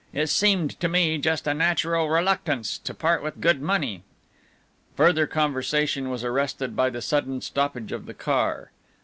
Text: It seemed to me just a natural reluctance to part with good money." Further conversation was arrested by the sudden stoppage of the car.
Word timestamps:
It 0.13 0.29
seemed 0.29 0.79
to 0.79 0.87
me 0.87 1.19
just 1.19 1.45
a 1.45 1.53
natural 1.53 2.09
reluctance 2.09 2.79
to 2.79 2.91
part 2.95 3.21
with 3.21 3.39
good 3.39 3.61
money." 3.61 4.01
Further 4.97 5.27
conversation 5.27 6.09
was 6.09 6.23
arrested 6.23 6.75
by 6.75 6.89
the 6.89 7.03
sudden 7.03 7.39
stoppage 7.39 7.91
of 7.91 8.07
the 8.07 8.15
car. 8.15 8.71